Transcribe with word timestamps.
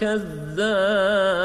كذاب 0.00 1.36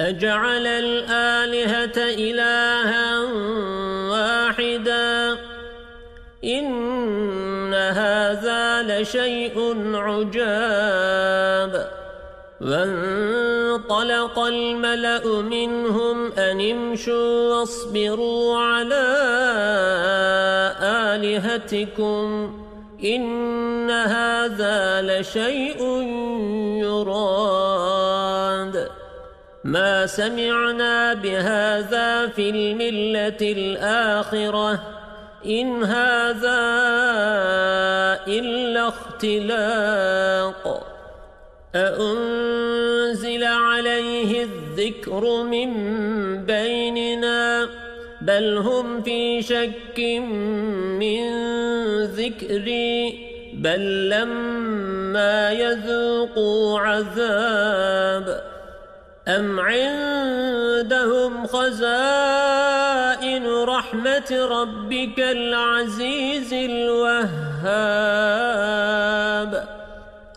أجعل 0.00 0.66
الآلهة 0.66 1.96
إلها 1.96 3.20
لشيء 9.00 9.76
عجاب. 9.94 11.90
وانطلق 12.60 14.38
الملأ 14.38 15.42
منهم 15.42 16.32
أن 16.32 16.70
امشوا 16.70 17.54
واصبروا 17.54 18.58
على 18.58 19.06
آلهتكم. 20.80 22.52
إن 23.04 23.90
هذا 23.90 25.02
لشيء 25.02 25.82
يراد. 26.82 28.88
ما 29.64 30.06
سمعنا 30.06 31.14
بهذا 31.14 32.26
في 32.26 32.50
الملة 32.50 33.38
الآخرة. 33.40 34.95
إن 35.46 35.84
هذا 35.84 36.60
إلا 38.28 38.88
اختلاق. 38.88 40.86
أأنزل 41.74 43.44
عليه 43.44 44.44
الذكر 44.44 45.42
من 45.42 45.70
بيننا؟ 46.46 47.68
بل 48.20 48.56
هم 48.56 49.02
في 49.02 49.42
شك 49.42 49.98
من 50.98 51.22
ذكري. 52.04 53.26
بل 53.54 54.08
لما 54.08 55.52
يذوقوا 55.52 56.80
عذاب 56.80 58.42
أم 59.28 59.60
عندهم 59.60 61.46
خزائن؟ 61.46 62.95
رحمة 63.44 64.48
ربك 64.50 65.18
العزيز 65.18 66.52
الوهاب. 66.52 67.76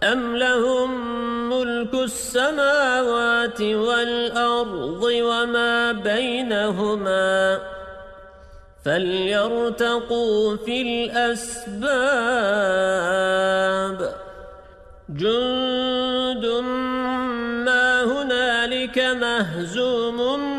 أم 0.03 0.35
لهم 0.35 1.19
ملك 1.49 1.93
السماوات 1.93 3.61
والأرض 3.61 5.03
وما 5.03 5.91
بينهما؟ 5.91 7.59
فليرتقوا 8.85 10.57
في 10.57 10.81
الأسباب. 10.81 12.09
جند 15.09 16.45
ما 17.65 18.03
هنالك 18.03 18.99
مهزوم 18.99 20.58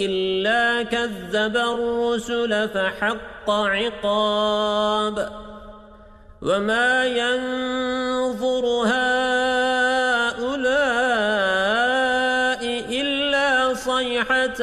إلا 0.00 0.82
كذب 0.82 1.56
الرسل 1.56 2.68
فحق 2.68 3.50
عقاب 3.50 5.28
وما 6.42 7.04
ينظر 7.06 8.64
هؤلاء 8.66 9.10
إلا 12.90 13.74
صيحة 13.74 14.62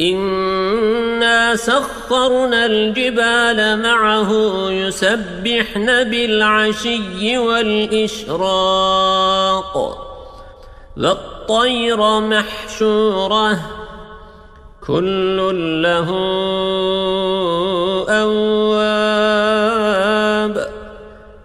إنا 0.00 1.56
سخرنا 1.56 2.66
الجبال 2.66 3.82
معه 3.82 4.30
يسبحن 4.70 6.04
بالعشي 6.04 7.38
والإشراق 7.38 8.44
والطير 10.96 12.20
محشوره 12.20 13.58
كل 14.86 15.36
له 15.82 16.08
أواب 18.08 20.68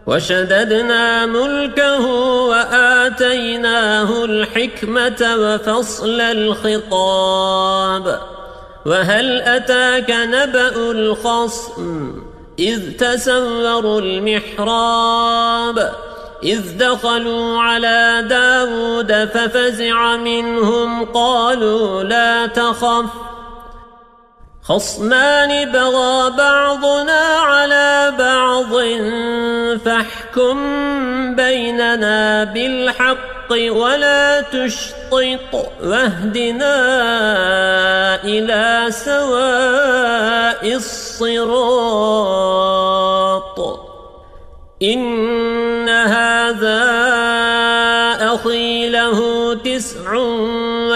وشددنا 0.07 1.25
ملكه 1.25 2.05
وآتيناه 2.49 4.25
الحكمة 4.25 5.35
وفصل 5.37 6.21
الخطاب 6.21 8.32
وهل 8.85 9.41
أتاك 9.41 10.11
نبأ 10.11 10.91
الخصم 10.91 12.13
إذ 12.59 12.97
تسوروا 12.97 14.01
المحراب 14.01 15.93
إذ 16.43 16.77
دخلوا 16.77 17.61
على 17.61 18.25
داود 18.29 19.29
ففزع 19.33 20.15
منهم 20.15 21.05
قالوا 21.05 22.03
لا 22.03 22.45
تخف 22.45 23.05
خصمان 24.67 25.71
بغى 25.71 26.29
بعضنا 26.37 27.21
على 27.51 28.13
بعض 28.19 28.73
فاحكم 29.85 30.55
بيننا 31.35 32.43
بالحق 32.43 33.51
ولا 33.51 34.41
تشطط 34.41 35.71
واهدنا 35.83 36.75
إلى 38.23 38.85
سواء 38.89 40.75
الصراط. 40.75 41.83
إن 44.83 45.89
هذا 45.89 46.83
أخي 48.35 48.89
له 48.89 49.53
تسع 49.53 50.15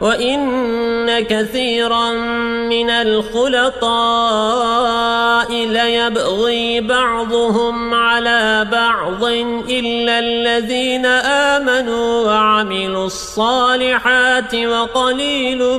وإن 0.00 1.20
كثيرا 1.20 2.12
من 2.68 2.90
الخلطاء 2.90 3.86
ليبغي 5.52 6.80
بعضهم 6.80 7.94
على 7.94 8.68
بعض 8.72 9.24
إلا 9.70 10.18
الذين 10.18 11.06
آمنوا 11.06 12.26
وعملوا 12.26 13.06
الصالحات 13.06 14.54
وقليل 14.54 15.78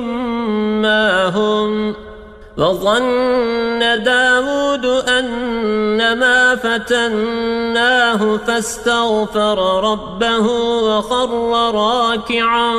ما 0.82 1.26
هم 1.26 2.07
وظن 2.58 4.02
داود 4.02 4.86
أنما 5.08 6.56
فتناه 6.56 8.36
فاستغفر 8.46 9.80
ربه 9.90 10.46
وخر 10.82 11.30
راكعا 11.74 12.74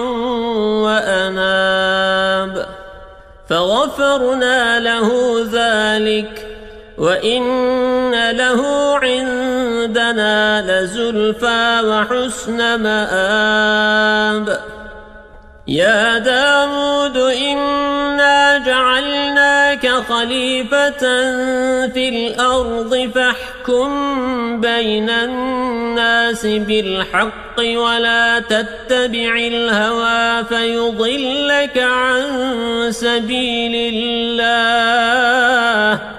وأناب. 0.83 2.65
فغفرنا 3.49 4.79
له 4.79 5.09
ذلك 5.51 6.47
وإن 6.97 8.31
له 8.31 8.61
عندنا 8.97 10.61
لزلفى 10.61 11.81
وحسن 11.85 12.81
مآب. 12.83 14.59
يا 15.67 16.17
داود 16.17 17.17
إنا 17.17 17.98
جعلناك 19.83 20.05
خليفة 20.07 20.99
في 21.87 22.09
الأرض 22.09 23.11
فاحكم 23.15 24.61
بين 24.61 25.09
الناس 25.09 26.45
بالحق 26.45 27.59
ولا 27.59 28.39
تتبع 28.39 29.35
الهوى 29.35 30.45
فيضلك 30.45 31.77
عن 31.77 32.21
سبيل 32.91 33.93
الله 33.93 36.18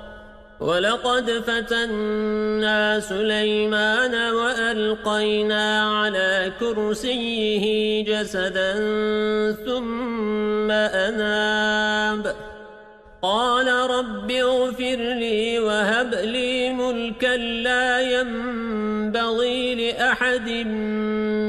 ولقد 0.61 1.31
فتنا 1.31 2.99
سليمان 2.99 4.33
وألقينا 4.33 5.99
على 5.99 6.51
كرسيه 6.59 8.03
جسدا 8.03 8.73
ثم 9.65 10.71
أناب. 10.71 12.35
قال 13.21 13.67
رب 13.67 14.31
اغفر 14.31 14.95
لي 14.95 15.59
وهب 15.59 16.13
لي 16.13 16.73
ملكا 16.73 17.37
لا 17.37 18.01
ينبغي 18.01 19.75
لأحد 19.75 20.49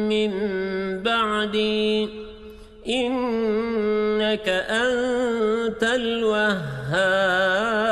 من 0.08 0.32
بعدي. 1.02 2.08
إنك 2.88 4.48
أنت 4.48 5.82
الوهاب. 5.82 7.91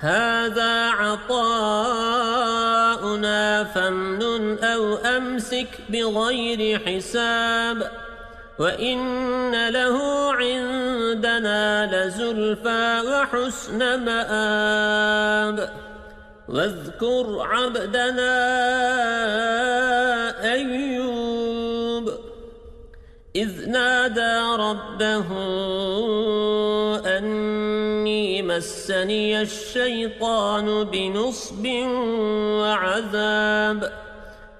هذا 0.00 0.90
عطاؤنا 0.90 1.64
فامنن 3.64 4.58
أو 4.58 4.94
أمسك 4.94 5.68
بغير 5.88 6.78
حساب 6.86 7.90
وإن 8.58 9.68
له 9.68 9.98
عندنا 10.32 11.86
لزلفى 11.86 13.00
وحسن 13.06 14.04
مآب 14.04 15.70
واذكر 16.48 17.40
عبدنا 17.40 18.34
أيوب 20.52 22.12
إذ 23.36 23.70
نادى 23.70 24.62
ربه 24.62 25.28
مسني 28.58 29.40
الشيطان 29.40 30.84
بنصب 30.84 31.66
وعذاب. 32.60 33.92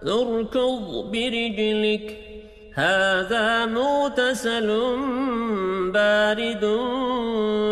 اركض 0.06 1.10
برجلك 1.12 2.06
هذا 2.74 3.66
مغتسل 3.66 4.68
بارد 5.94 6.64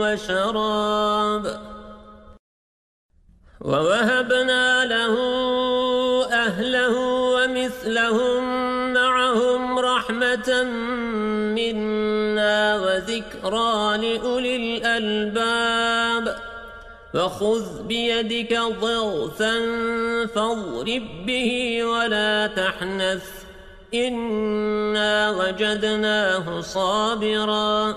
وشراب. 0.02 1.44
ووهبنا 3.60 4.84
له 4.84 5.14
أهله 6.32 6.94
ومثلهم 7.36 8.42
معهم 8.92 9.78
رحمة 9.78 10.62
منا 11.58 12.58
وذكرى 12.76 13.76
لأولي 14.02 14.56
الألباب. 14.56 16.05
فخذ 17.16 17.82
بيدك 17.82 18.60
ضغثا 18.80 19.58
فاضرب 20.34 21.02
به 21.26 21.84
ولا 21.84 22.46
تحنث. 22.46 23.24
إنا 23.94 25.30
وجدناه 25.30 26.60
صابرا. 26.60 27.94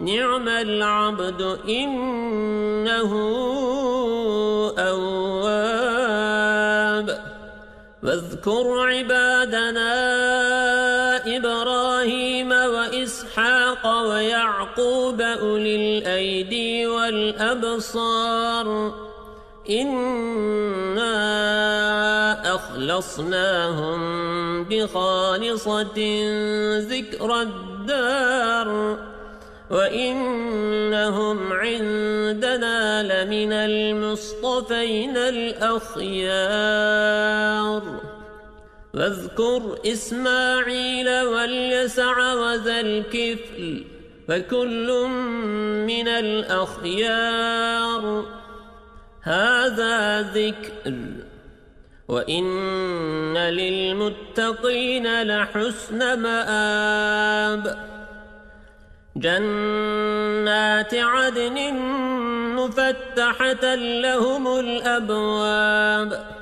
نعم 0.00 0.48
العبد 0.48 1.58
إنه 1.68 3.12
أواب. 4.78 6.12
واذكر 8.02 8.88
عبادنا 8.88 9.92
إبراهيم 11.36 12.52
وإسحاق 13.32 14.08
ويعقوب 14.08 15.20
أولي 15.20 15.76
الأيدي 15.76 16.86
والأبصار 16.86 18.66
إنا 19.70 21.14
أخلصناهم 22.54 24.00
بخالصة 24.64 25.98
ذكر 26.78 27.40
الدار 27.40 28.98
وإنهم 29.70 31.52
عندنا 31.52 33.02
لمن 33.02 33.52
المصطفين 33.52 35.16
الأخيار 35.16 36.22
واذكر 38.94 39.78
إسماعيل 39.86 41.08
واليسع 41.22 42.34
وذا 42.34 42.80
الكفل 42.80 43.84
فكل 44.28 45.06
من 45.86 46.08
الأخيار. 46.08 47.62
هذا 49.22 50.22
ذكر. 50.22 50.94
وإن 52.08 53.38
للمتقين 53.38 55.22
لحسن 55.22 56.18
مآب. 56.18 57.88
جنات 59.16 60.94
عدن 60.94 61.74
مفتحة 62.56 63.74
لهم 63.74 64.58
الأبواب. 64.60 66.41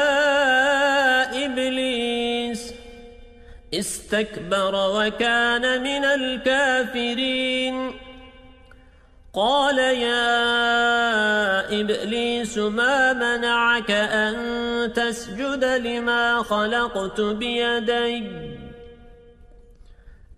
استكبر 3.73 4.75
وكان 4.75 5.83
من 5.83 6.05
الكافرين. 6.05 7.91
قال 9.33 9.77
يا 9.79 10.31
إبليس 11.81 12.57
ما 12.57 13.13
منعك 13.13 13.91
أن 13.91 14.93
تسجد 14.93 15.63
لما 15.63 16.43
خلقت 16.43 17.21
بيدي؟ 17.21 18.31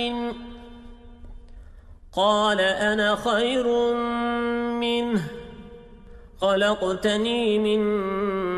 قال 2.14 2.62
أنا 2.62 3.16
خير 3.16 3.94
منه. 4.80 5.41
خلقتني 6.42 7.60
من 7.60 7.80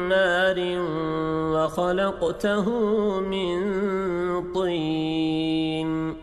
نار 0.10 0.58
وخلقته 1.56 2.70
من 3.20 3.60
طين. 4.54 6.16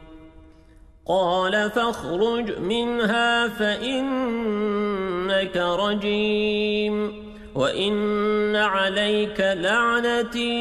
قال 1.06 1.70
فاخرج 1.70 2.58
منها 2.58 3.48
فإنك 3.48 5.56
رجيم. 5.56 7.12
وإن 7.54 8.56
عليك 8.56 9.40
لعنتي 9.40 10.60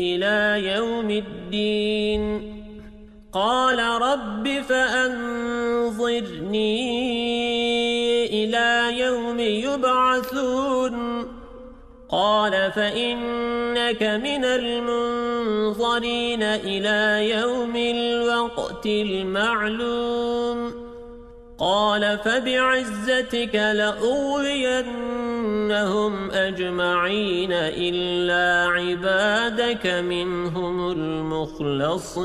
إلى 0.00 0.66
يوم 0.74 1.10
الدين. 1.10 2.54
قال 3.32 3.78
رب 3.78 4.48
فأنظرني 4.68 5.54
قال 12.44 12.72
فإنك 12.72 14.02
من 14.02 14.44
المنظرين 14.44 16.42
إلى 16.42 17.30
يوم 17.30 17.76
الوقت 17.76 18.86
المعلوم 18.86 20.72
قال 21.58 22.18
فبعزتك 22.18 23.54
لأغوينهم 23.54 24.90
أجمعين 26.30 27.52
إلا 27.52 28.70
عبادك 28.70 29.86
منهم 29.86 30.90
المخلصين 30.92 32.24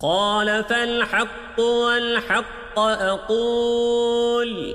قال 0.00 0.64
فالحق 0.64 1.60
والحق 1.60 2.78
أقول 2.78 4.74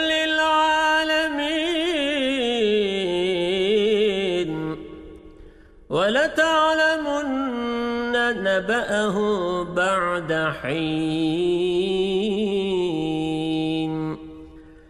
نبأه 8.91 9.63
بعد 9.63 10.33
حين 10.61 12.10